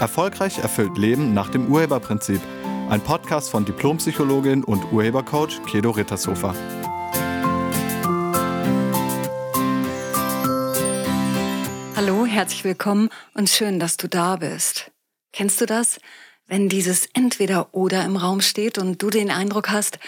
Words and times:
Erfolgreich 0.00 0.58
erfüllt 0.58 0.96
Leben 0.96 1.34
nach 1.34 1.50
dem 1.50 1.70
Urheberprinzip. 1.70 2.40
Ein 2.88 3.02
Podcast 3.02 3.50
von 3.50 3.66
Diplompsychologin 3.66 4.64
und 4.64 4.90
Urhebercoach 4.92 5.62
Kedo 5.66 5.90
Rittershofer. 5.90 6.54
Hallo, 11.94 12.24
herzlich 12.24 12.64
willkommen 12.64 13.10
und 13.34 13.50
schön, 13.50 13.78
dass 13.78 13.98
du 13.98 14.08
da 14.08 14.36
bist. 14.36 14.90
Kennst 15.34 15.60
du 15.60 15.66
das, 15.66 16.00
wenn 16.46 16.70
dieses 16.70 17.06
Entweder-Oder 17.12 18.02
im 18.06 18.16
Raum 18.16 18.40
steht 18.40 18.78
und 18.78 19.02
du 19.02 19.10
den 19.10 19.30
Eindruck 19.30 19.70
hast, 19.70 19.98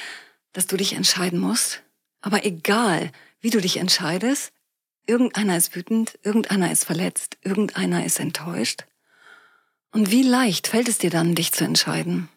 dass 0.55 0.67
du 0.67 0.79
dich 0.79 0.95
entscheiden 0.95 1.39
musst? 1.39 1.83
Aber 2.23 2.47
egal, 2.47 3.13
wie 3.41 3.51
du 3.51 3.61
dich 3.61 3.77
entscheidest, 3.77 4.53
irgendeiner 5.07 5.59
ist 5.59 5.77
wütend, 5.77 6.19
irgendeiner 6.23 6.73
ist 6.73 6.85
verletzt, 6.85 7.37
irgendeiner 7.43 8.07
ist 8.07 8.19
enttäuscht. 8.19 8.87
Und 9.93 10.11
wie 10.11 10.23
leicht 10.23 10.69
fällt 10.69 10.89
es 10.89 10.99
dir 10.99 11.11
dann, 11.11 11.35
dich 11.35 11.53
zu 11.53 11.65
entscheiden? 11.65 12.29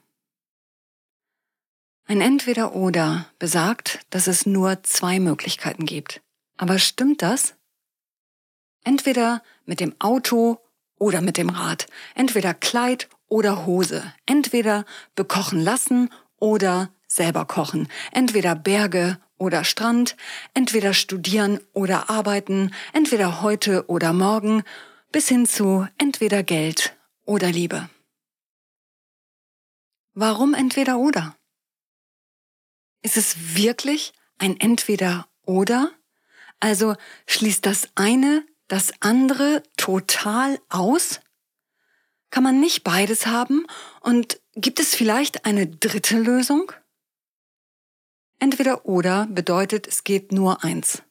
Ein 2.05 2.21
Entweder-Oder 2.21 3.27
besagt, 3.39 3.99
dass 4.09 4.27
es 4.27 4.45
nur 4.45 4.83
zwei 4.83 5.19
Möglichkeiten 5.19 5.85
gibt. 5.85 6.21
Aber 6.57 6.77
stimmt 6.77 7.21
das? 7.21 7.55
Entweder 8.83 9.41
mit 9.65 9.79
dem 9.79 9.95
Auto 9.99 10.59
oder 10.99 11.21
mit 11.21 11.37
dem 11.37 11.49
Rad. 11.49 11.87
Entweder 12.13 12.53
Kleid 12.53 13.09
oder 13.27 13.65
Hose. 13.65 14.03
Entweder 14.25 14.85
bekochen 15.15 15.59
lassen 15.61 16.09
oder 16.37 16.89
selber 17.07 17.45
kochen. 17.45 17.87
Entweder 18.11 18.53
Berge 18.53 19.17
oder 19.37 19.63
Strand. 19.63 20.15
Entweder 20.53 20.93
studieren 20.93 21.59
oder 21.73 22.09
arbeiten. 22.09 22.71
Entweder 22.93 23.41
heute 23.41 23.87
oder 23.87 24.13
morgen. 24.13 24.63
Bis 25.11 25.29
hin 25.29 25.47
zu 25.47 25.87
entweder 25.97 26.43
Geld 26.43 26.94
oder 27.25 27.51
Liebe? 27.51 27.89
Warum 30.13 30.53
entweder 30.53 30.97
oder? 30.97 31.35
Ist 33.01 33.17
es 33.17 33.55
wirklich 33.55 34.13
ein 34.37 34.59
entweder 34.59 35.27
oder? 35.45 35.91
Also 36.59 36.95
schließt 37.27 37.65
das 37.65 37.89
eine 37.95 38.45
das 38.67 38.93
andere 39.01 39.61
total 39.77 40.59
aus? 40.69 41.19
Kann 42.29 42.43
man 42.43 42.59
nicht 42.59 42.83
beides 42.83 43.27
haben? 43.27 43.65
Und 44.01 44.41
gibt 44.55 44.79
es 44.79 44.95
vielleicht 44.95 45.45
eine 45.45 45.67
dritte 45.67 46.17
Lösung? 46.17 46.71
Entweder 48.39 48.85
oder 48.85 49.27
bedeutet, 49.27 49.87
es 49.87 50.03
geht 50.03 50.31
nur 50.31 50.63
eins. 50.63 51.03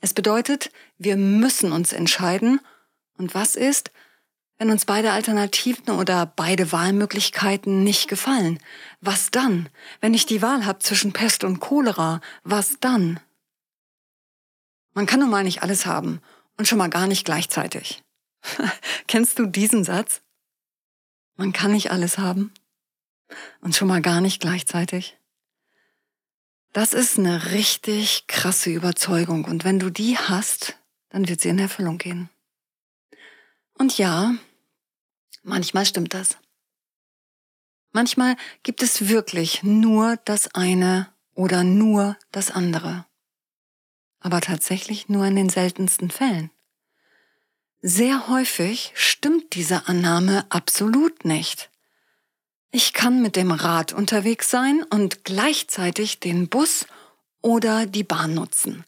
Es 0.00 0.14
bedeutet, 0.14 0.70
wir 0.98 1.16
müssen 1.16 1.72
uns 1.72 1.92
entscheiden. 1.92 2.60
Und 3.18 3.34
was 3.34 3.56
ist, 3.56 3.90
wenn 4.58 4.70
uns 4.70 4.84
beide 4.86 5.12
Alternativen 5.12 5.94
oder 5.94 6.26
beide 6.26 6.72
Wahlmöglichkeiten 6.72 7.84
nicht 7.84 8.08
gefallen, 8.08 8.58
was 9.00 9.30
dann? 9.30 9.68
Wenn 10.00 10.14
ich 10.14 10.26
die 10.26 10.40
Wahl 10.40 10.64
habe 10.64 10.78
zwischen 10.78 11.12
Pest 11.12 11.44
und 11.44 11.60
Cholera, 11.60 12.20
was 12.42 12.80
dann? 12.80 13.20
Man 14.94 15.04
kann 15.06 15.20
nun 15.20 15.30
mal 15.30 15.44
nicht 15.44 15.62
alles 15.62 15.84
haben 15.84 16.22
und 16.56 16.66
schon 16.66 16.78
mal 16.78 16.88
gar 16.88 17.06
nicht 17.06 17.26
gleichzeitig. 17.26 18.02
Kennst 19.08 19.38
du 19.38 19.46
diesen 19.46 19.84
Satz? 19.84 20.22
Man 21.36 21.52
kann 21.52 21.72
nicht 21.72 21.90
alles 21.90 22.16
haben 22.16 22.52
und 23.60 23.76
schon 23.76 23.88
mal 23.88 24.00
gar 24.00 24.22
nicht 24.22 24.40
gleichzeitig. 24.40 25.18
Das 26.72 26.94
ist 26.94 27.18
eine 27.18 27.52
richtig 27.52 28.26
krasse 28.26 28.70
Überzeugung 28.70 29.44
und 29.44 29.64
wenn 29.64 29.78
du 29.78 29.90
die 29.90 30.16
hast, 30.16 30.78
dann 31.10 31.28
wird 31.28 31.40
sie 31.40 31.50
in 31.50 31.58
Erfüllung 31.58 31.98
gehen. 31.98 32.30
Und 33.74 33.98
ja, 33.98 34.34
manchmal 35.46 35.86
stimmt 35.86 36.12
das. 36.12 36.36
Manchmal 37.92 38.36
gibt 38.62 38.82
es 38.82 39.08
wirklich 39.08 39.62
nur 39.62 40.18
das 40.24 40.54
eine 40.54 41.08
oder 41.34 41.64
nur 41.64 42.16
das 42.30 42.50
andere. 42.50 43.06
Aber 44.20 44.40
tatsächlich 44.40 45.08
nur 45.08 45.24
in 45.24 45.36
den 45.36 45.48
seltensten 45.48 46.10
Fällen. 46.10 46.50
Sehr 47.80 48.28
häufig 48.28 48.92
stimmt 48.94 49.54
diese 49.54 49.88
Annahme 49.88 50.44
absolut 50.50 51.24
nicht. 51.24 51.70
Ich 52.70 52.92
kann 52.92 53.22
mit 53.22 53.36
dem 53.36 53.52
Rad 53.52 53.92
unterwegs 53.92 54.50
sein 54.50 54.82
und 54.90 55.24
gleichzeitig 55.24 56.20
den 56.20 56.48
Bus 56.48 56.86
oder 57.40 57.86
die 57.86 58.04
Bahn 58.04 58.34
nutzen. 58.34 58.84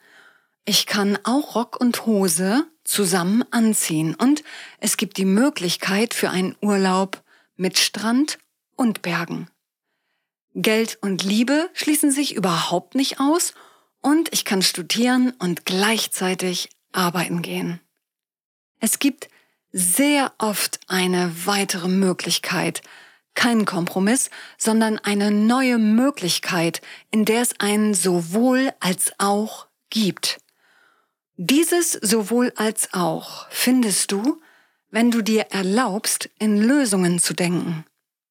Ich 0.65 0.87
kann 0.87 1.19
auch 1.25 1.55
Rock 1.55 1.81
und 1.81 2.05
Hose 2.05 2.67
zusammen 2.89 3.45
anziehen 3.51 4.15
und 4.15 4.43
es 4.81 4.97
gibt 4.97 5.19
die 5.19 5.27
Möglichkeit 5.27 6.15
für 6.15 6.31
einen 6.31 6.57
Urlaub 6.63 7.23
mit 7.57 7.79
Strand 7.79 8.39
und 8.77 9.03
Bergen. 9.03 9.49
Geld 10.55 10.99
und 11.03 11.23
Liebe 11.23 11.69
schließen 11.75 12.11
sich 12.11 12.35
überhaupt 12.35 12.95
nicht 12.95 13.21
aus 13.21 13.53
und 14.01 14.33
ich 14.33 14.45
kann 14.45 14.63
studieren 14.63 15.35
und 15.39 15.67
gleichzeitig 15.67 16.71
arbeiten 16.93 17.43
gehen. 17.43 17.81
Es 18.81 18.99
gibt 18.99 19.29
sehr 19.71 20.33
oft 20.39 20.81
eine 20.89 21.31
weitere 21.45 21.89
Möglichkeit, 21.89 22.81
kein 23.35 23.67
Kompromiss, 23.67 24.31
sondern 24.57 24.99
eine 24.99 25.31
neue 25.31 25.79
Möglichkeit, 25.79 26.81
in 27.11 27.27
der 27.27 27.43
es 27.43 27.61
einen 27.61 27.93
sowohl 27.93 28.73
als 28.81 29.13
auch 29.19 29.67
gibt. 29.91 30.41
Dieses 31.41 31.93
sowohl 31.93 32.53
als 32.57 32.93
auch 32.95 33.49
findest 33.51 34.11
du, 34.11 34.41
wenn 34.91 35.13
du 35.13 35.23
dir 35.23 35.43
erlaubst, 35.51 36.29
in 36.41 36.61
Lösungen 36.61 37.21
zu 37.21 37.33
denken. 37.33 37.85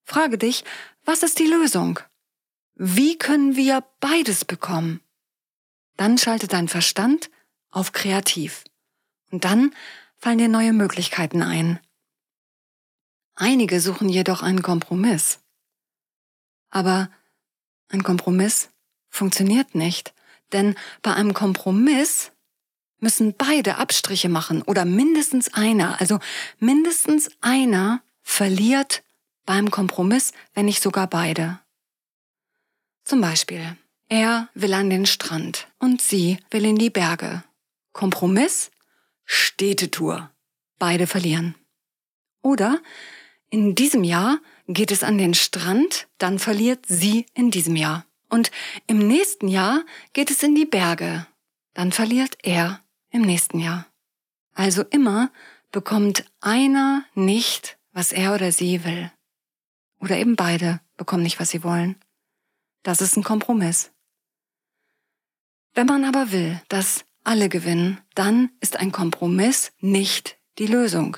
Frage 0.03 0.38
dich, 0.38 0.66
was 1.06 1.23
ist 1.23 1.40
die 1.40 1.47
Lösung? 1.47 2.01
Wie 2.75 3.18
können 3.18 3.56
wir 3.56 3.85
beides 4.01 4.44
bekommen? 4.44 5.00
Dann 5.95 6.18
schalte 6.18 6.50
dein 6.50 6.68
Verstand 6.68 7.31
auf 7.72 7.94
kreativ. 7.94 8.66
Und 9.31 9.45
dann 9.45 9.74
fallen 10.18 10.39
dir 10.39 10.50
neue 10.50 10.74
Möglichkeiten 10.74 11.41
ein. 11.41 11.79
Einige 13.35 13.79
suchen 13.79 14.09
jedoch 14.09 14.41
einen 14.41 14.63
Kompromiss. 14.63 15.39
Aber 16.69 17.09
ein 17.88 18.03
Kompromiss 18.03 18.69
funktioniert 19.09 19.75
nicht, 19.75 20.13
denn 20.51 20.75
bei 21.01 21.13
einem 21.13 21.34
Kompromiss 21.34 22.34
müssen 23.00 23.34
beide 23.38 23.78
Abstriche 23.78 24.30
machen 24.30 24.62
oder 24.62 24.85
mindestens 24.85 25.53
einer, 25.53 26.00
also 26.00 26.19
mindestens 26.59 27.30
einer 27.41 28.02
verliert 28.22 29.03
beim 29.46 29.72
Kompromiss, 29.72 30.34
wenn 30.53 30.66
nicht 30.66 30.81
sogar 30.81 31.07
beide. 31.07 31.59
Zum 33.03 33.22
Beispiel, 33.22 33.78
er 34.09 34.50
will 34.53 34.74
an 34.74 34.90
den 34.90 35.06
Strand 35.06 35.68
und 35.80 36.02
sie 36.02 36.38
will 36.52 36.66
in 36.66 36.78
die 36.78 36.90
Berge. 36.90 37.44
Kompromiss? 37.94 38.72
Städtetour. 39.25 40.30
Beide 40.80 41.07
verlieren. 41.07 41.56
Oder 42.41 42.80
in 43.50 43.75
diesem 43.75 44.03
Jahr 44.03 44.40
geht 44.68 44.91
es 44.91 45.03
an 45.03 45.18
den 45.18 45.34
Strand, 45.34 46.07
dann 46.18 46.40
verliert 46.40 46.86
sie 46.88 47.25
in 47.34 47.52
diesem 47.52 47.75
Jahr. 47.75 48.06
Und 48.30 48.52
im 48.88 49.00
nächsten 49.00 49.47
Jahr 49.47 49.84
geht 50.13 50.30
es 50.30 50.44
in 50.44 50.53
die 50.53 50.66
Berge, 50.66 51.25
dann 51.74 51.91
verliert 51.91 52.38
er 52.44 52.81
im 53.18 53.24
nächsten 53.24 53.60
Jahr. 53.60 53.86
Also 54.54 54.84
immer 54.84 55.30
bekommt 55.72 56.24
einer 56.40 57.04
nicht, 57.14 57.78
was 57.92 58.12
er 58.12 58.34
oder 58.34 58.52
sie 58.52 58.86
will. 58.86 59.12
Oder 60.00 60.18
eben 60.18 60.36
beide 60.36 60.80
bekommen 60.96 61.24
nicht, 61.24 61.40
was 61.40 61.50
sie 61.50 61.64
wollen. 61.64 61.96
Das 62.84 63.02
ist 63.02 63.18
ein 63.18 63.24
Kompromiss. 63.24 63.92
Wenn 65.74 65.88
man 65.88 66.06
aber 66.06 66.32
will, 66.32 66.62
dass 66.69 67.06
alle 67.24 67.50
gewinnen, 67.50 68.00
dann 68.16 68.52
ist 68.62 68.78
ein 68.78 68.92
Kompromiss 68.92 69.74
nicht 69.80 70.38
die 70.58 70.68
Lösung. 70.68 71.18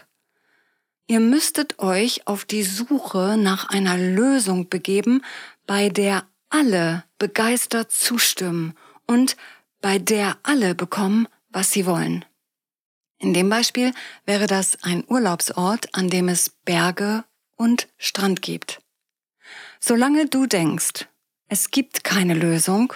Ihr 1.08 1.20
müsstet 1.20 1.80
euch 1.80 2.28
auf 2.28 2.46
die 2.46 2.64
Suche 2.64 3.36
nach 3.38 3.70
einer 3.70 3.98
Lösung 3.98 4.70
begeben, 4.70 5.24
bei 5.66 5.90
der 5.90 6.26
alle 6.50 7.04
begeistert 7.18 7.92
zustimmen 7.92 8.74
und 9.06 9.38
bei 9.82 9.98
der 10.00 10.38
alle 10.44 10.76
bekommen, 10.76 11.28
was 11.50 11.72
sie 11.72 11.86
wollen. 11.86 12.26
In 13.18 13.34
dem 13.34 13.50
Beispiel 13.50 13.94
wäre 14.26 14.48
das 14.48 14.82
ein 14.84 15.04
Urlaubsort, 15.08 15.94
an 15.94 16.10
dem 16.10 16.30
es 16.30 16.50
Berge 16.64 17.26
und 17.58 17.88
Strand 17.98 18.42
gibt. 18.42 18.82
Solange 19.80 20.28
du 20.28 20.46
denkst, 20.46 21.08
es 21.48 21.72
gibt 21.72 22.04
keine 22.04 22.34
Lösung, 22.34 22.94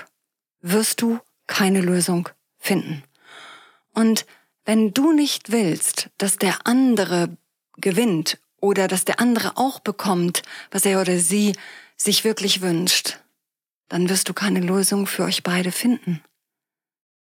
wirst 0.61 1.01
du 1.01 1.19
keine 1.47 1.81
Lösung 1.81 2.29
finden. 2.57 3.03
Und 3.93 4.25
wenn 4.65 4.93
du 4.93 5.11
nicht 5.11 5.51
willst, 5.51 6.09
dass 6.17 6.37
der 6.37 6.65
andere 6.65 7.35
gewinnt 7.77 8.39
oder 8.61 8.87
dass 8.87 9.03
der 9.03 9.19
andere 9.19 9.57
auch 9.57 9.79
bekommt, 9.79 10.43
was 10.71 10.85
er 10.85 11.01
oder 11.01 11.19
sie 11.19 11.53
sich 11.97 12.23
wirklich 12.23 12.61
wünscht, 12.61 13.19
dann 13.89 14.09
wirst 14.09 14.29
du 14.29 14.33
keine 14.33 14.61
Lösung 14.61 15.05
für 15.05 15.23
euch 15.23 15.43
beide 15.43 15.71
finden. 15.71 16.23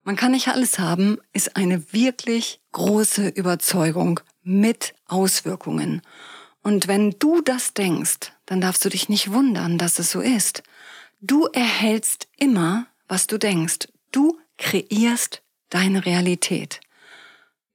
Man 0.08 0.16
kann 0.16 0.32
nicht 0.32 0.49
alles 0.49 0.78
haben, 0.78 1.19
ist 1.34 1.55
eine 1.55 1.93
wirklich 1.93 2.62
große 2.72 3.28
Überzeugung 3.28 4.20
mit 4.43 4.94
Auswirkungen. 5.05 6.00
Und 6.62 6.88
wenn 6.88 7.10
du 7.19 7.43
das 7.43 7.75
denkst, 7.75 8.32
dann 8.46 8.62
darfst 8.62 8.82
du 8.87 8.88
dich 8.88 9.10
nicht 9.10 9.32
wundern, 9.32 9.76
dass 9.76 9.99
es 9.99 10.10
so 10.10 10.22
ist. 10.22 10.62
Du 11.20 11.44
erhältst 11.49 12.26
immer, 12.38 12.87
was 13.06 13.26
du 13.26 13.37
denkst. 13.37 13.88
Du 14.10 14.38
kreierst 14.56 15.43
deine 15.69 16.06
Realität. 16.06 16.81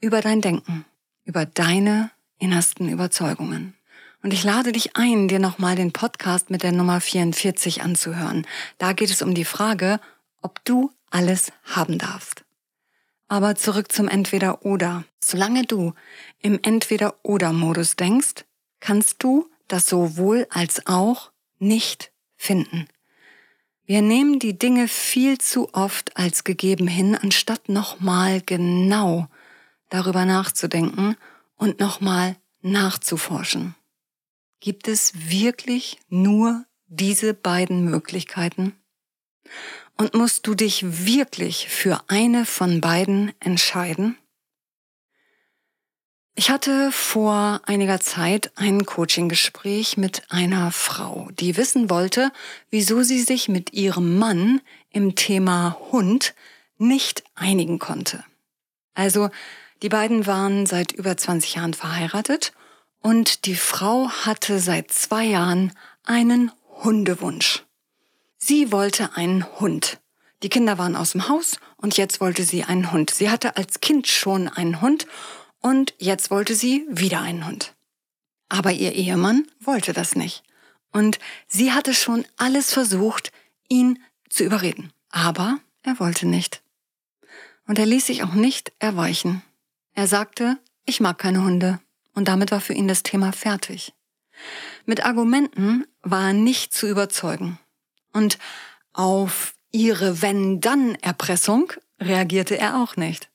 Über 0.01 0.21
dein 0.21 0.41
Denken, 0.41 0.85
über 1.25 1.45
deine 1.45 2.09
innersten 2.39 2.89
Überzeugungen. 2.89 3.75
Und 4.23 4.33
ich 4.33 4.43
lade 4.43 4.71
dich 4.71 4.95
ein, 4.95 5.27
dir 5.27 5.37
nochmal 5.37 5.75
den 5.75 5.93
Podcast 5.93 6.49
mit 6.49 6.63
der 6.63 6.71
Nummer 6.71 6.99
44 6.99 7.83
anzuhören. 7.83 8.47
Da 8.79 8.93
geht 8.93 9.11
es 9.11 9.21
um 9.21 9.35
die 9.35 9.45
Frage, 9.45 9.99
ob 10.41 10.65
du 10.65 10.91
alles 11.13 11.51
haben 11.63 11.97
darfst. 11.97 12.43
Aber 13.27 13.55
zurück 13.55 13.91
zum 13.91 14.07
Entweder-Oder. 14.07 15.05
Solange 15.23 15.63
du 15.63 15.93
im 16.39 16.59
Entweder-Oder-Modus 16.61 17.95
denkst, 17.95 18.45
kannst 18.79 19.23
du 19.23 19.49
das 19.67 19.87
sowohl 19.87 20.47
als 20.49 20.85
auch 20.87 21.31
nicht 21.57 22.11
finden. 22.35 22.87
Wir 23.85 24.01
nehmen 24.01 24.39
die 24.39 24.57
Dinge 24.57 24.87
viel 24.87 25.37
zu 25.37 25.73
oft 25.73 26.15
als 26.15 26.43
gegeben 26.43 26.87
hin, 26.87 27.15
anstatt 27.15 27.69
nochmal 27.69 28.41
genau 28.41 29.27
darüber 29.89 30.25
nachzudenken 30.25 31.15
und 31.55 31.79
nochmal 31.79 32.37
nachzuforschen. 32.61 33.75
Gibt 34.59 34.87
es 34.87 35.29
wirklich 35.29 35.99
nur 36.07 36.65
diese 36.87 37.33
beiden 37.33 37.83
Möglichkeiten? 37.83 38.73
Und 39.97 40.13
musst 40.13 40.47
du 40.47 40.55
dich 40.55 41.05
wirklich 41.05 41.69
für 41.69 42.01
eine 42.07 42.45
von 42.45 42.81
beiden 42.81 43.31
entscheiden? 43.39 44.17
Ich 46.35 46.49
hatte 46.49 46.91
vor 46.91 47.61
einiger 47.65 47.99
Zeit 47.99 48.51
ein 48.55 48.85
Coaching-Gespräch 48.85 49.97
mit 49.97 50.23
einer 50.31 50.71
Frau, 50.71 51.29
die 51.39 51.57
wissen 51.57 51.91
wollte, 51.91 52.31
wieso 52.71 53.03
sie 53.03 53.21
sich 53.21 53.49
mit 53.49 53.73
ihrem 53.73 54.17
Mann 54.17 54.59
im 54.89 55.13
Thema 55.13 55.77
Hund 55.91 56.33
nicht 56.79 57.23
einigen 57.35 57.77
konnte. 57.77 58.23
Also, 58.95 59.29
die 59.83 59.89
beiden 59.89 60.25
waren 60.25 60.65
seit 60.65 60.91
über 60.91 61.15
20 61.15 61.55
Jahren 61.55 61.73
verheiratet 61.75 62.53
und 62.99 63.45
die 63.45 63.55
Frau 63.55 64.09
hatte 64.09 64.59
seit 64.59 64.91
zwei 64.91 65.25
Jahren 65.25 65.71
einen 66.03 66.51
Hundewunsch. 66.83 67.63
Sie 68.45 68.73
wollte 68.73 69.15
einen 69.15 69.45
Hund. 69.61 70.01
Die 70.41 70.49
Kinder 70.49 70.77
waren 70.77 70.97
aus 70.97 71.13
dem 71.13 71.29
Haus 71.29 71.61
und 71.77 71.95
jetzt 71.95 72.19
wollte 72.19 72.43
sie 72.43 72.65
einen 72.65 72.91
Hund. 72.91 73.09
Sie 73.09 73.29
hatte 73.29 73.55
als 73.55 73.79
Kind 73.79 74.05
schon 74.09 74.49
einen 74.49 74.81
Hund 74.81 75.07
und 75.61 75.93
jetzt 75.97 76.29
wollte 76.29 76.53
sie 76.53 76.85
wieder 76.89 77.21
einen 77.21 77.47
Hund. 77.47 77.73
Aber 78.49 78.73
ihr 78.73 78.91
Ehemann 78.95 79.47
wollte 79.61 79.93
das 79.93 80.17
nicht. 80.17 80.43
Und 80.91 81.19
sie 81.47 81.71
hatte 81.71 81.93
schon 81.93 82.25
alles 82.35 82.73
versucht, 82.73 83.31
ihn 83.69 84.03
zu 84.27 84.43
überreden. 84.43 84.91
Aber 85.09 85.59
er 85.81 85.97
wollte 86.01 86.27
nicht. 86.27 86.61
Und 87.65 87.79
er 87.79 87.85
ließ 87.85 88.07
sich 88.07 88.23
auch 88.23 88.33
nicht 88.33 88.73
erweichen. 88.77 89.41
Er 89.93 90.07
sagte, 90.07 90.57
ich 90.83 90.99
mag 90.99 91.17
keine 91.17 91.45
Hunde. 91.45 91.79
Und 92.13 92.27
damit 92.27 92.51
war 92.51 92.59
für 92.59 92.73
ihn 92.73 92.89
das 92.89 93.03
Thema 93.03 93.31
fertig. 93.31 93.93
Mit 94.85 95.05
Argumenten 95.05 95.85
war 96.01 96.27
er 96.27 96.33
nicht 96.33 96.73
zu 96.73 96.89
überzeugen. 96.89 97.57
Und 98.13 98.37
auf 98.93 99.55
ihre 99.71 100.21
Wenn-Dann-Erpressung 100.21 101.73
reagierte 101.99 102.57
er 102.57 102.81
auch 102.81 102.95
nicht. 102.95 103.29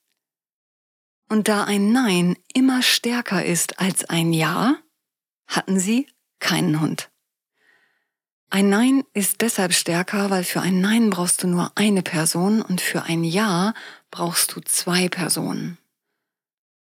Und 1.28 1.48
da 1.48 1.64
ein 1.64 1.92
Nein 1.92 2.36
immer 2.54 2.82
stärker 2.82 3.44
ist 3.44 3.80
als 3.80 4.04
ein 4.04 4.32
Ja, 4.32 4.76
hatten 5.46 5.78
sie 5.78 6.06
keinen 6.38 6.80
Hund. 6.80 7.10
Ein 8.50 8.70
Nein 8.70 9.04
ist 9.12 9.42
deshalb 9.42 9.74
stärker, 9.74 10.30
weil 10.30 10.42
für 10.42 10.62
ein 10.62 10.80
Nein 10.80 11.10
brauchst 11.10 11.42
du 11.42 11.48
nur 11.48 11.72
eine 11.74 12.02
Person 12.02 12.62
und 12.62 12.80
für 12.80 13.02
ein 13.02 13.24
Ja 13.24 13.74
brauchst 14.10 14.56
du 14.56 14.60
zwei 14.60 15.10
Personen. 15.10 15.76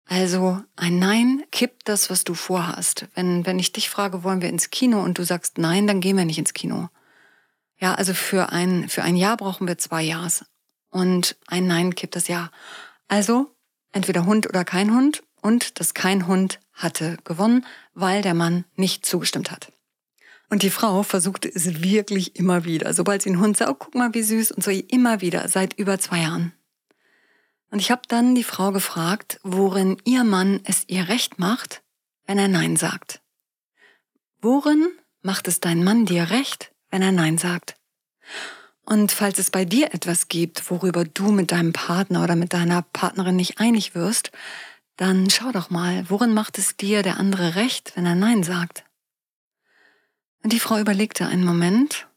Also 0.08 0.62
ein 0.76 1.00
Nein 1.00 1.44
kippt 1.52 1.90
das, 1.90 2.12
was 2.12 2.24
du 2.24 2.36
vorhast. 2.36 3.08
Wenn, 3.16 3.48
wenn 3.48 3.58
ich 3.58 3.72
dich 3.72 3.90
frage, 3.90 4.24
wollen 4.24 4.44
wir 4.44 4.50
ins 4.50 4.70
Kino 4.70 5.02
und 5.02 5.18
du 5.18 5.24
sagst 5.24 5.58
Nein, 5.58 5.88
dann 5.88 6.02
gehen 6.02 6.18
wir 6.18 6.26
nicht 6.26 6.38
ins 6.38 6.54
Kino. 6.54 6.90
Ja, 7.86 7.94
also 7.94 8.16
für 8.16 8.52
ein, 8.52 8.90
für 8.90 9.04
ein 9.04 9.16
Ja 9.16 9.36
brauchen 9.36 9.68
wir 9.68 9.78
zwei 9.78 10.02
Ja's. 10.02 10.44
Und 10.90 11.38
ein 11.46 11.68
Nein 11.68 11.94
kippt 11.94 12.16
das 12.16 12.28
Ja. 12.28 12.50
Also 13.08 13.56
entweder 13.92 14.26
Hund 14.26 14.50
oder 14.50 14.66
kein 14.66 14.92
Hund 14.92 15.22
und 15.44 15.80
das 15.80 15.94
kein 15.94 16.26
Hund 16.26 16.60
hatte 16.74 17.18
gewonnen, 17.26 17.64
weil 17.94 18.24
der 18.24 18.34
Mann 18.34 18.66
nicht 18.76 19.06
zugestimmt 19.06 19.52
hat. 19.52 19.72
Und 20.50 20.64
die 20.64 20.72
Frau 20.72 21.04
versuchte 21.04 21.48
es 21.48 21.84
wirklich 21.84 22.38
immer 22.38 22.66
wieder. 22.66 22.92
Sobald 22.92 23.22
sie 23.22 23.30
einen 23.30 23.40
Hund 23.40 23.56
sah, 23.56 23.70
oh, 23.70 23.76
guck 23.76 23.94
mal, 23.94 24.16
wie 24.16 24.24
süß 24.24 24.54
und 24.54 24.64
so 24.64 24.72
immer 24.72 25.22
wieder, 25.22 25.48
seit 25.48 25.78
über 25.78 26.00
zwei 26.00 26.22
Jahren. 26.24 26.54
Und 27.70 27.78
ich 27.78 27.92
habe 27.92 28.02
dann 28.08 28.34
die 28.34 28.44
Frau 28.44 28.72
gefragt, 28.72 29.40
worin 29.44 29.98
ihr 30.06 30.24
Mann 30.24 30.60
es 30.64 30.86
ihr 30.88 31.08
recht 31.08 31.38
macht, 31.38 31.84
wenn 32.26 32.40
er 32.40 32.48
Nein 32.48 32.78
sagt. 32.78 33.22
Worin 34.42 34.88
macht 35.22 35.48
es 35.48 35.60
dein 35.60 35.84
Mann 35.84 36.08
dir 36.08 36.32
recht, 36.32 36.72
wenn 36.96 37.02
er 37.02 37.12
Nein 37.12 37.38
sagt? 37.38 37.76
Und 38.86 39.12
falls 39.12 39.38
es 39.38 39.52
bei 39.52 39.66
dir 39.66 39.94
etwas 39.94 40.30
gibt, 40.30 40.72
worüber 40.72 41.04
du 41.04 41.30
mit 41.30 41.52
deinem 41.52 41.74
Partner 41.74 42.24
oder 42.24 42.38
mit 42.38 42.54
deiner 42.54 42.84
Partnerin 42.84 43.36
nicht 43.36 43.60
einig 43.60 43.96
wirst, 43.96 44.32
dann 44.96 45.30
schau 45.30 45.52
doch 45.52 45.70
mal, 45.70 46.10
worin 46.10 46.34
macht 46.34 46.58
es 46.58 46.78
dir 46.78 47.04
der 47.04 47.18
andere 47.18 47.56
recht, 47.56 47.92
wenn 47.98 48.06
er 48.06 48.16
Nein 48.16 48.44
sagt? 48.44 48.86
Und 50.42 50.54
die 50.54 50.60
Frau 50.62 50.80
überlegte 50.80 51.28
einen 51.28 51.44
Moment 51.44 52.08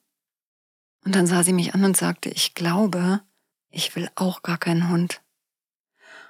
und 1.04 1.16
dann 1.16 1.26
sah 1.26 1.42
sie 1.42 1.52
mich 1.52 1.74
an 1.74 1.82
und 1.82 1.96
sagte, 1.96 2.28
ich 2.28 2.54
glaube, 2.54 3.20
ich 3.70 3.96
will 3.96 4.08
auch 4.14 4.42
gar 4.42 4.58
keinen 4.58 4.90
Hund. 4.90 5.22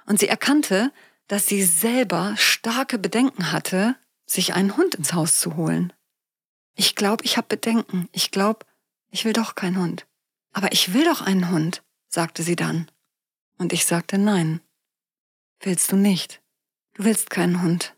Und 0.07 0.19
sie 0.19 0.27
erkannte, 0.27 0.91
dass 1.27 1.45
sie 1.45 1.61
selber 1.61 2.33
starke 2.35 2.97
Bedenken 2.97 3.51
hatte, 3.51 3.95
sich 4.25 4.55
einen 4.55 4.75
Hund 4.75 4.95
ins 4.95 5.13
Haus 5.13 5.39
zu 5.39 5.55
holen. 5.55 5.93
Ich 6.79 6.95
glaube, 6.95 7.25
ich 7.25 7.35
habe 7.35 7.49
Bedenken. 7.49 8.07
Ich 8.13 8.31
glaube, 8.31 8.65
ich 9.11 9.25
will 9.25 9.33
doch 9.33 9.55
keinen 9.55 9.77
Hund. 9.77 10.07
Aber 10.53 10.71
ich 10.71 10.93
will 10.93 11.03
doch 11.03 11.19
einen 11.19 11.51
Hund, 11.51 11.83
sagte 12.07 12.41
sie 12.41 12.55
dann. 12.55 12.89
Und 13.57 13.73
ich 13.73 13.85
sagte 13.85 14.17
nein. 14.17 14.61
Willst 15.59 15.91
du 15.91 15.97
nicht? 15.97 16.41
Du 16.93 17.03
willst 17.03 17.31
keinen 17.31 17.61
Hund. 17.61 17.95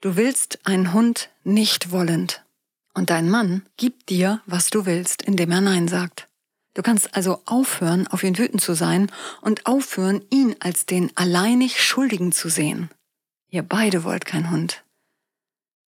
Du 0.00 0.14
willst 0.14 0.64
einen 0.64 0.92
Hund 0.92 1.30
nicht 1.42 1.90
wollend. 1.90 2.44
Und 2.94 3.10
dein 3.10 3.28
Mann 3.28 3.66
gibt 3.76 4.10
dir, 4.10 4.42
was 4.46 4.70
du 4.70 4.86
willst, 4.86 5.22
indem 5.22 5.50
er 5.50 5.60
Nein 5.60 5.88
sagt. 5.88 6.28
Du 6.74 6.82
kannst 6.82 7.16
also 7.16 7.42
aufhören, 7.46 8.06
auf 8.06 8.22
ihn 8.22 8.38
wütend 8.38 8.62
zu 8.62 8.74
sein 8.74 9.10
und 9.40 9.66
aufhören, 9.66 10.24
ihn 10.30 10.54
als 10.60 10.86
den 10.86 11.10
alleinig 11.16 11.82
Schuldigen 11.82 12.30
zu 12.30 12.48
sehen. 12.48 12.90
Ihr 13.50 13.64
beide 13.64 14.04
wollt 14.04 14.24
keinen 14.24 14.52
Hund. 14.52 14.84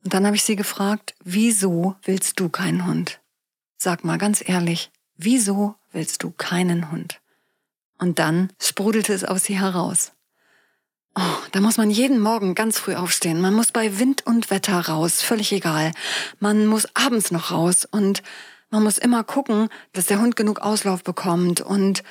Und 0.04 0.14
dann 0.14 0.26
habe 0.26 0.36
ich 0.36 0.44
sie 0.44 0.56
gefragt, 0.56 1.14
wieso 1.24 1.96
willst 2.02 2.38
du 2.38 2.48
keinen 2.48 2.86
Hund? 2.86 3.20
Sag 3.76 4.04
mal 4.04 4.18
ganz 4.18 4.46
ehrlich, 4.46 4.90
Wieso 5.16 5.76
willst 5.92 6.22
du 6.22 6.30
keinen 6.30 6.90
Hund? 6.90 7.20
Und 7.98 8.18
dann 8.18 8.52
sprudelte 8.60 9.12
es 9.12 9.24
aus 9.24 9.48
ihr 9.48 9.60
heraus. 9.60 10.12
Oh, 11.14 11.36
da 11.52 11.60
muss 11.60 11.76
man 11.76 11.90
jeden 11.90 12.18
Morgen 12.18 12.56
ganz 12.56 12.78
früh 12.78 12.96
aufstehen. 12.96 13.40
Man 13.40 13.54
muss 13.54 13.70
bei 13.70 14.00
Wind 14.00 14.26
und 14.26 14.50
Wetter 14.50 14.88
raus, 14.88 15.22
völlig 15.22 15.52
egal. 15.52 15.92
Man 16.40 16.66
muss 16.66 16.88
abends 16.94 17.30
noch 17.30 17.52
raus 17.52 17.86
und 17.88 18.24
man 18.70 18.82
muss 18.82 18.98
immer 18.98 19.22
gucken, 19.22 19.68
dass 19.92 20.06
der 20.06 20.20
Hund 20.20 20.34
genug 20.34 20.60
Auslauf 20.60 21.04
bekommt 21.04 21.60
und 21.60 22.02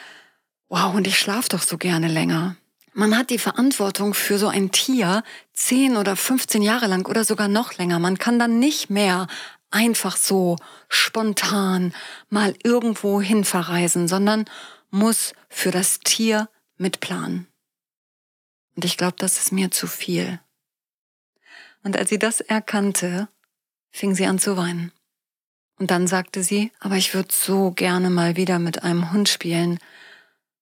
wow, 0.70 0.96
und 0.96 1.06
ich 1.06 1.20
schlaf 1.20 1.50
doch 1.50 1.62
so 1.62 1.78
gerne 1.78 2.08
länger. 2.08 2.56
Man 2.94 3.18
hat 3.18 3.32
die 3.32 3.40
Verantwortung 3.40 4.14
für 4.14 4.38
so 4.38 4.48
ein 4.48 4.72
Tier 4.72 5.24
10 5.54 5.98
oder 5.98 6.16
15 6.16 6.62
Jahre 6.62 6.88
lang 6.88 7.08
oder 7.08 7.24
sogar 7.24 7.48
noch 7.48 7.78
länger. 7.78 7.98
Man 7.98 8.20
kann 8.20 8.38
dann 8.38 8.60
nicht 8.60 8.90
mehr 8.90 9.28
einfach 9.72 10.16
so 10.16 10.58
spontan 10.90 11.94
mal 12.30 12.56
irgendwo 12.64 13.20
hin 13.20 13.44
verreisen, 13.44 14.08
sondern 14.08 14.46
muss 14.92 15.34
für 15.50 15.72
das 15.72 16.00
Tier 16.00 16.50
mitplanen. 16.78 17.48
Und 18.76 18.86
ich 18.86 18.98
glaube, 18.98 19.16
das 19.18 19.38
ist 19.40 19.52
mir 19.52 19.72
zu 19.72 19.88
viel. 19.88 20.40
Und 21.84 21.98
als 21.98 22.10
sie 22.10 22.20
das 22.20 22.42
erkannte, 22.42 23.28
fing 23.90 24.14
sie 24.14 24.28
an 24.28 24.38
zu 24.38 24.56
weinen. 24.56 24.92
Und 25.80 25.90
dann 25.90 26.08
sagte 26.08 26.44
sie, 26.44 26.72
aber 26.80 26.96
ich 26.96 27.14
würde 27.16 27.34
so 27.34 27.72
gerne 27.72 28.12
mal 28.12 28.36
wieder 28.36 28.60
mit 28.60 28.84
einem 28.84 29.12
Hund 29.12 29.30
spielen. 29.30 29.80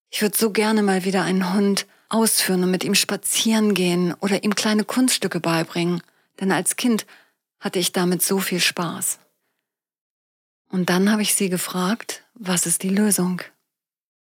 Ich 0.10 0.22
würde 0.22 0.38
so 0.38 0.52
gerne 0.52 0.82
mal 0.82 1.04
wieder 1.04 1.24
einen 1.24 1.54
Hund 1.54 1.86
ausführen 2.12 2.64
und 2.64 2.72
mit 2.72 2.84
ihm 2.84 2.96
spazieren 2.96 3.74
gehen 3.74 4.14
oder 4.20 4.44
ihm 4.44 4.56
kleine 4.56 4.84
Kunststücke 4.84 5.40
beibringen. 5.40 6.02
Denn 6.40 6.52
als 6.52 6.76
Kind 6.76 7.06
hatte 7.60 7.80
ich 7.80 7.92
damit 7.92 8.22
so 8.22 8.40
viel 8.40 8.60
Spaß. 8.60 9.20
Und 10.70 10.90
dann 10.90 11.12
habe 11.12 11.22
ich 11.22 11.36
sie 11.36 11.50
gefragt, 11.50 12.24
was 12.34 12.66
ist 12.66 12.84
die 12.84 12.90
Lösung? 12.90 13.42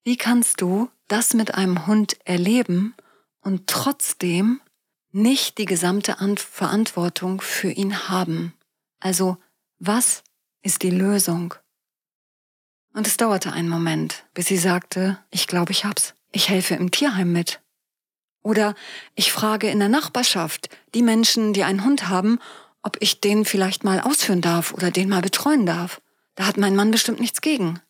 Wie 0.04 0.16
kannst 0.16 0.60
du 0.60 0.90
das 1.08 1.34
mit 1.34 1.54
einem 1.54 1.86
Hund 1.86 2.16
erleben 2.24 2.94
und 3.40 3.66
trotzdem 3.66 4.60
nicht 5.12 5.58
die 5.58 5.64
gesamte 5.64 6.16
Verantwortung 6.36 7.40
für 7.40 7.70
ihn 7.70 8.08
haben. 8.08 8.52
Also, 9.00 9.38
was 9.78 10.22
ist 10.62 10.82
die 10.82 10.90
Lösung? 10.90 11.54
Und 12.92 13.06
es 13.06 13.16
dauerte 13.16 13.52
einen 13.52 13.68
Moment, 13.68 14.24
bis 14.34 14.46
sie 14.46 14.58
sagte, 14.58 15.18
ich 15.30 15.46
glaube, 15.46 15.72
ich 15.72 15.84
hab's. 15.84 16.14
Ich 16.32 16.48
helfe 16.48 16.74
im 16.74 16.90
Tierheim 16.90 17.32
mit. 17.32 17.60
Oder 18.46 18.76
ich 19.16 19.32
frage 19.32 19.68
in 19.68 19.80
der 19.80 19.88
Nachbarschaft 19.88 20.68
die 20.94 21.02
Menschen, 21.02 21.52
die 21.52 21.64
einen 21.64 21.84
Hund 21.84 22.08
haben, 22.08 22.38
ob 22.80 22.96
ich 23.00 23.20
den 23.20 23.44
vielleicht 23.44 23.82
mal 23.82 23.98
ausführen 23.98 24.40
darf 24.40 24.72
oder 24.72 24.92
den 24.92 25.08
mal 25.08 25.20
betreuen 25.20 25.66
darf. 25.66 26.00
Da 26.36 26.46
hat 26.46 26.56
mein 26.56 26.76
Mann 26.76 26.92
bestimmt 26.92 27.18
nichts 27.18 27.40
gegen. 27.40 27.80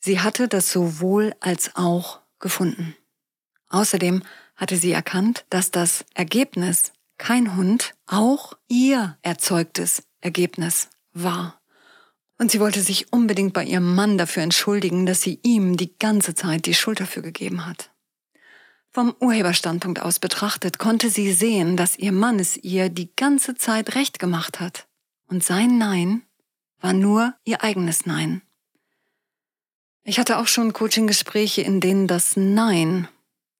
Sie 0.00 0.20
hatte 0.20 0.48
das 0.48 0.72
sowohl 0.72 1.34
als 1.40 1.76
auch 1.76 2.20
gefunden. 2.38 2.96
Außerdem 3.68 4.22
hatte 4.56 4.78
sie 4.78 4.92
erkannt, 4.92 5.44
dass 5.50 5.70
das 5.70 6.06
Ergebnis 6.14 6.94
kein 7.18 7.54
Hund 7.54 7.92
auch 8.06 8.54
ihr 8.66 9.18
erzeugtes 9.20 10.04
Ergebnis 10.22 10.88
war. 11.12 11.60
Und 12.38 12.50
sie 12.50 12.60
wollte 12.60 12.80
sich 12.80 13.12
unbedingt 13.12 13.52
bei 13.52 13.64
ihrem 13.64 13.94
Mann 13.94 14.16
dafür 14.16 14.42
entschuldigen, 14.42 15.04
dass 15.04 15.20
sie 15.20 15.38
ihm 15.42 15.76
die 15.76 15.98
ganze 15.98 16.34
Zeit 16.34 16.64
die 16.64 16.72
Schuld 16.72 17.00
dafür 17.00 17.22
gegeben 17.22 17.66
hat. 17.66 17.90
Vom 18.94 19.12
Urheberstandpunkt 19.18 20.00
aus 20.00 20.20
betrachtet 20.20 20.78
konnte 20.78 21.10
sie 21.10 21.32
sehen, 21.32 21.76
dass 21.76 21.98
ihr 21.98 22.12
Mann 22.12 22.38
es 22.38 22.56
ihr 22.56 22.88
die 22.90 23.10
ganze 23.16 23.56
Zeit 23.56 23.96
recht 23.96 24.20
gemacht 24.20 24.60
hat. 24.60 24.86
Und 25.26 25.42
sein 25.42 25.78
Nein 25.78 26.22
war 26.80 26.92
nur 26.92 27.34
ihr 27.44 27.64
eigenes 27.64 28.06
Nein. 28.06 28.40
Ich 30.04 30.20
hatte 30.20 30.38
auch 30.38 30.46
schon 30.46 30.72
Coaching-Gespräche, 30.72 31.62
in 31.62 31.80
denen 31.80 32.06
das 32.06 32.36
Nein 32.36 33.08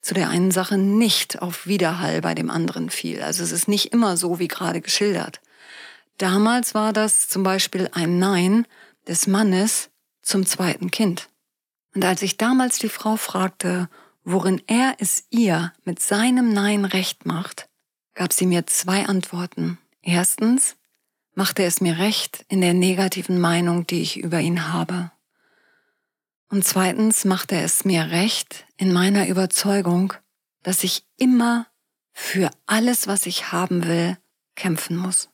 zu 0.01 0.15
der 0.15 0.29
einen 0.29 0.53
Sache 0.53 0.79
nicht 0.79 1.43
auf 1.43 1.67
Widerhall 1.67 2.21
bei 2.21 2.37
dem 2.37 2.49
anderen 2.49 2.89
fiel. 2.89 3.21
Also 3.21 3.43
es 3.43 3.51
ist 3.51 3.67
nicht 3.67 3.93
immer 3.93 4.17
so, 4.17 4.39
wie 4.39 4.49
gerade 4.49 4.81
geschildert. 4.81 5.41
Damals 6.17 6.77
war 6.77 6.93
das 6.93 7.29
zum 7.29 7.43
Beispiel 7.43 7.89
ein 7.93 8.21
Nein 8.21 8.69
des 9.09 9.27
Mannes 9.27 9.91
zum 10.23 10.47
zweiten 10.47 10.93
Kind. 10.93 11.29
Und 11.93 12.05
als 12.05 12.23
ich 12.23 12.37
damals 12.37 12.79
die 12.79 12.89
Frau 12.89 13.17
fragte, 13.17 13.89
worin 14.25 14.61
er 14.67 14.97
es 14.99 15.25
ihr 15.31 15.73
mit 15.85 16.01
seinem 16.01 16.53
Nein 16.53 16.85
recht 16.85 17.27
macht, 17.27 17.69
gab 18.15 18.33
sie 18.33 18.47
mir 18.47 18.67
zwei 18.67 19.07
Antworten. 19.07 19.79
Erstens 20.03 20.77
machte 21.35 21.65
es 21.65 21.81
mir 21.81 21.99
recht 21.99 22.45
in 22.49 22.61
der 22.61 22.75
negativen 22.75 23.41
Meinung, 23.41 23.87
die 23.87 24.03
ich 24.03 24.19
über 24.19 24.41
ihn 24.41 24.73
habe. 24.73 25.11
Und 26.49 26.65
zweitens 26.65 27.25
machte 27.25 27.57
es 27.57 27.85
mir 27.85 28.11
recht 28.11 28.67
in 28.77 28.93
meiner 28.93 29.29
Überzeugung, 29.29 30.15
dass 30.63 30.85
ich 30.85 31.05
immer 31.17 31.67
für 32.13 32.51
alles, 32.67 33.07
was 33.07 33.27
ich 33.27 33.53
haben 33.53 33.87
will, 33.87 34.17
kämpfen 34.55 34.97
muss. 34.97 35.29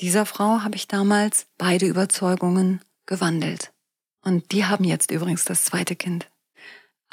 Dieser 0.00 0.26
Frau 0.26 0.62
habe 0.62 0.74
ich 0.74 0.88
damals 0.88 1.46
beide 1.56 1.86
Überzeugungen 1.86 2.80
gewandelt. 3.06 3.72
Und 4.22 4.50
die 4.50 4.64
haben 4.64 4.84
jetzt 4.84 5.10
übrigens 5.12 5.44
das 5.44 5.64
zweite 5.64 5.94
Kind. 5.94 6.28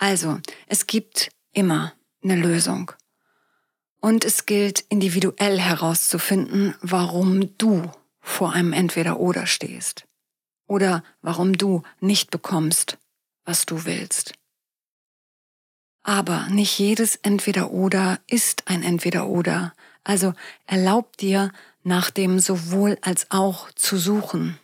Also, 0.02 0.40
es 0.66 0.88
gibt 0.88 1.30
immer 1.54 1.94
eine 2.24 2.36
Lösung. 2.36 2.92
Und 4.00 4.26
es 4.26 4.48
gilt 4.48 4.80
individuell 4.90 5.60
herauszufinden, 5.60 6.74
warum 6.82 7.56
du 7.60 7.92
vor 8.20 8.52
einem 8.54 8.74
Entweder-Oder 8.74 9.46
stehst. 9.46 10.08
Oder 10.66 11.04
warum 11.22 11.56
du 11.56 11.84
nicht 12.00 12.32
bekommst, 12.32 12.98
was 13.46 13.68
du 13.68 13.86
willst. 13.86 14.34
Aber 16.02 16.48
nicht 16.50 16.80
jedes 16.80 17.18
Entweder-Oder 17.18 18.20
ist 18.26 18.68
ein 18.68 18.82
Entweder-Oder. 18.82 19.76
Also 20.04 20.34
erlaub 20.66 21.16
dir, 21.18 21.52
nach 21.84 22.10
dem 22.10 22.40
sowohl 22.40 22.98
als 23.02 23.30
auch 23.30 23.72
zu 23.74 23.98
suchen. 23.98 24.58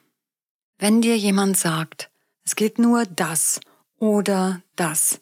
Wenn 0.80 1.04
dir 1.04 1.16
jemand 1.16 1.58
sagt, 1.58 2.10
es 2.44 2.56
geht 2.56 2.80
nur 2.80 3.06
das 3.06 3.60
oder 4.00 4.64
das, 4.76 5.22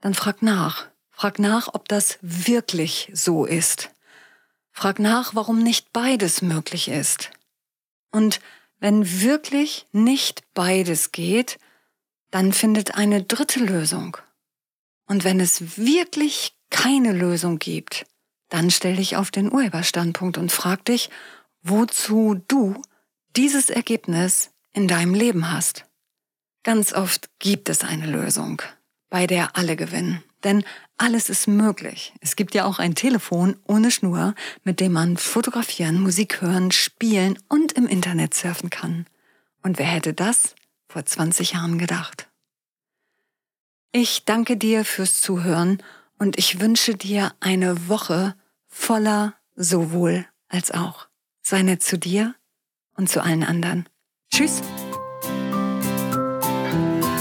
dann 0.00 0.14
frag 0.14 0.42
nach. 0.42 0.86
Frag 1.10 1.38
nach, 1.38 1.68
ob 1.74 1.88
das 1.88 2.18
wirklich 2.22 3.10
so 3.12 3.44
ist. 3.44 3.90
Frag 4.72 4.98
nach, 4.98 5.34
warum 5.34 5.62
nicht 5.62 5.92
beides 5.92 6.40
möglich 6.42 6.88
ist. 6.88 7.30
Und 8.10 8.40
wenn 8.78 9.20
wirklich 9.20 9.86
nicht 9.92 10.42
beides 10.54 11.12
geht, 11.12 11.58
dann 12.30 12.52
findet 12.52 12.94
eine 12.94 13.22
dritte 13.22 13.60
Lösung. 13.60 14.16
Und 15.06 15.24
wenn 15.24 15.40
es 15.40 15.76
wirklich 15.76 16.54
keine 16.70 17.12
Lösung 17.12 17.58
gibt, 17.58 18.06
dann 18.48 18.70
stell 18.70 18.96
dich 18.96 19.16
auf 19.16 19.30
den 19.30 19.52
Urheberstandpunkt 19.52 20.38
und 20.38 20.50
frag 20.50 20.84
dich, 20.84 21.10
wozu 21.62 22.40
du 22.48 22.80
dieses 23.36 23.70
Ergebnis 23.70 24.50
in 24.72 24.88
deinem 24.88 25.14
Leben 25.14 25.52
hast. 25.52 25.84
Ganz 26.62 26.92
oft 26.92 27.28
gibt 27.38 27.68
es 27.68 27.82
eine 27.82 28.06
Lösung, 28.06 28.62
bei 29.10 29.26
der 29.26 29.56
alle 29.56 29.76
gewinnen. 29.76 30.22
Denn 30.44 30.64
alles 30.96 31.28
ist 31.28 31.48
möglich. 31.48 32.14
Es 32.20 32.36
gibt 32.36 32.54
ja 32.54 32.64
auch 32.64 32.78
ein 32.78 32.94
Telefon 32.94 33.56
ohne 33.66 33.90
Schnur, 33.90 34.34
mit 34.64 34.80
dem 34.80 34.92
man 34.92 35.16
fotografieren, 35.16 36.00
Musik 36.00 36.40
hören, 36.40 36.72
spielen 36.72 37.38
und 37.48 37.72
im 37.72 37.86
Internet 37.86 38.32
surfen 38.32 38.70
kann. 38.70 39.06
Und 39.62 39.78
wer 39.78 39.86
hätte 39.86 40.14
das 40.14 40.54
vor 40.88 41.04
20 41.04 41.52
Jahren 41.52 41.78
gedacht? 41.78 42.28
Ich 43.92 44.24
danke 44.24 44.56
dir 44.56 44.84
fürs 44.84 45.20
Zuhören 45.20 45.82
und 46.18 46.38
ich 46.38 46.60
wünsche 46.60 46.94
dir 46.94 47.32
eine 47.40 47.88
Woche 47.88 48.34
voller 48.68 49.34
sowohl 49.56 50.26
als 50.48 50.70
auch. 50.70 51.08
Sei 51.42 51.62
nett 51.62 51.82
zu 51.82 51.98
dir 51.98 52.34
und 52.94 53.10
zu 53.10 53.22
allen 53.22 53.42
anderen. 53.42 53.88
Tschüss! 54.32 54.62